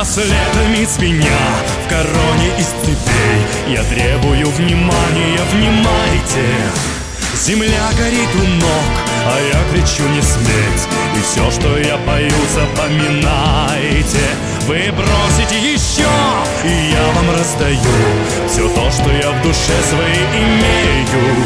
браслетами 0.00 0.86
звеня 0.86 1.28
В 1.84 1.90
короне 1.90 2.48
из 2.58 2.68
цепей. 2.82 3.74
Я 3.74 3.84
требую 3.84 4.48
внимания, 4.48 5.38
внимайте. 5.52 6.46
Земля 7.36 7.90
горит 7.98 8.28
у 8.34 8.46
ног, 8.48 8.90
а 9.26 9.38
я 9.40 9.62
кричу 9.70 10.08
не 10.08 10.22
сметь! 10.22 10.88
И 11.16 11.22
все, 11.22 11.50
что 11.50 11.78
я 11.78 11.98
пою, 11.98 12.30
запоминайте. 12.54 14.24
Вы 14.66 14.90
бросите 14.92 15.58
еще, 15.58 16.08
и 16.64 16.92
я 16.92 17.06
вам 17.14 17.30
раздаю 17.36 17.78
Все 18.48 18.68
то, 18.68 18.90
что 18.90 19.10
я 19.10 19.30
в 19.32 19.42
душе 19.42 19.76
своей 19.90 20.26
имею. 20.44 21.44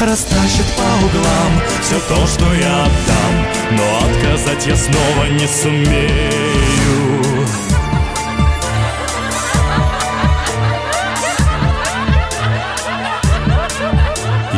Растащит 0.00 0.66
по 0.76 1.06
углам 1.06 1.62
все 1.82 1.98
то, 2.00 2.26
что 2.26 2.52
я 2.52 2.84
отдам 2.84 3.46
Но 3.70 4.06
отказать 4.06 4.66
я 4.66 4.76
снова 4.76 5.28
не 5.30 5.46
сумею 5.46 7.25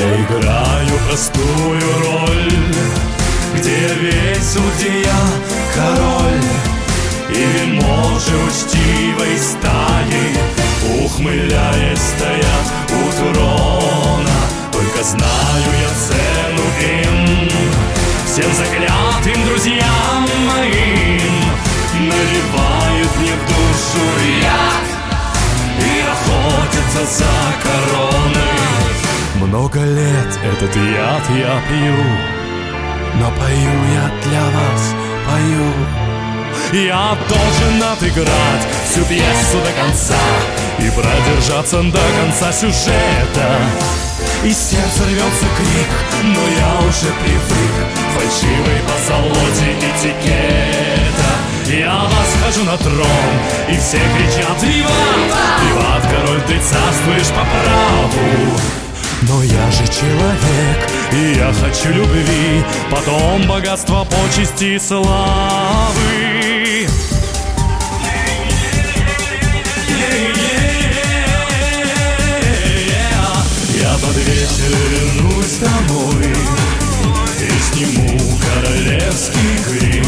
Я 0.00 0.06
играю 0.16 0.98
простую 1.06 1.82
роль 2.04 2.52
Где 3.54 3.88
весел, 4.00 4.62
где 4.78 5.02
я 5.02 5.20
король 5.74 6.40
И 7.28 7.44
вельможи 7.44 8.34
учтивой 8.48 9.36
стаи 9.36 11.04
Ухмыляясь 11.04 11.98
стоят 11.98 12.66
у 12.88 13.34
трона. 13.34 14.40
Только 14.72 15.02
знаю 15.04 15.68
я 15.82 15.90
цену 16.08 16.66
им 16.80 17.50
Всем 18.24 18.50
заклятым 18.54 19.44
друзьям 19.48 20.26
моим. 20.46 21.44
Наливают 22.08 23.16
мне 23.18 23.34
в 23.34 23.46
душу 23.48 24.06
яд 24.40 24.86
И 25.78 26.00
охотятся 26.00 27.18
за 27.18 27.60
короной 27.62 27.99
много 29.50 29.80
лет 29.80 30.38
этот 30.44 30.76
яд 30.76 31.22
я 31.30 31.60
пью 31.68 31.96
Но 33.16 33.30
пою 33.32 33.74
я 33.92 34.10
для 34.24 34.44
вас, 34.44 34.94
пою. 35.26 35.72
Я 36.72 37.18
должен 37.28 37.82
отыграть 37.92 38.64
всю 38.88 39.04
пьесу 39.06 39.58
до 39.64 39.72
конца 39.82 40.22
И 40.78 40.88
продержаться 40.90 41.82
до 41.82 41.98
конца 42.20 42.52
сюжета. 42.52 43.58
И 44.44 44.52
сердце 44.52 45.04
рвется 45.04 45.46
крик, 45.58 45.90
но 46.22 46.40
я 46.40 46.88
уже 46.88 47.10
привык. 47.20 47.76
Фальшивой 48.14 48.80
позолоте 48.86 49.74
этикета. 49.90 51.30
Я 51.66 52.04
восхожу 52.04 52.64
на 52.64 52.76
трон, 52.78 53.34
и 53.68 53.76
все 53.78 53.98
кричат 53.98 54.62
«Виват! 54.62 55.69
Же 59.80 59.92
человек, 59.92 60.90
и 61.12 61.38
я 61.38 61.52
хочу 61.52 61.90
любви, 61.90 62.64
потом 62.90 63.46
богатства, 63.46 64.04
почести 64.04 64.76
и 64.76 64.78
славы. 64.78 66.00
Я 73.74 73.92
под 73.94 74.16
вечер 74.16 74.76
вернусь 74.90 75.58
домой 75.58 76.32
И 77.40 77.50
сниму 77.60 78.18
королевский 78.38 79.56
грим 79.66 80.04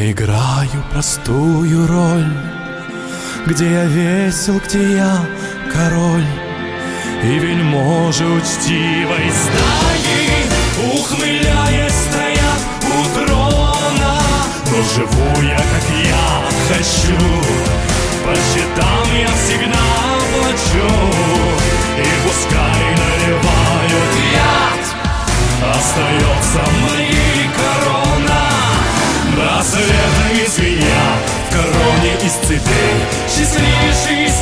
Я 0.00 0.12
играю 0.12 0.82
простую 0.90 1.86
роль 1.86 2.32
Где 3.46 3.70
я 3.70 3.84
весел, 3.84 4.58
где 4.58 4.96
я 4.96 5.26
король 5.70 6.24
И 7.22 7.38
вельможи 7.38 8.24
учтивой 8.24 9.30
стаи 9.30 10.94
Ухмыляясь 10.94 11.92
стоят 11.92 12.62
у 12.82 13.14
трона. 13.14 14.22
Но 14.70 14.82
живу 14.94 15.42
я, 15.42 15.58
как 15.58 15.86
я 16.02 16.48
хочу 16.70 17.20
По 18.24 18.34
счетам 18.34 19.06
я 19.20 19.28
всегда 19.36 19.84
плачу 20.32 20.88
И 21.98 22.08
пускай 22.24 22.84
наливают 23.02 24.12
яд. 24.32 25.76
Остается 25.76 26.62
моей 26.80 27.29
из 32.30 32.34
цепей 32.46 32.60
Счастливейший 33.28 34.24
из 34.24 34.34